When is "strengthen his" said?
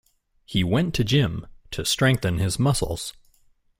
1.85-2.57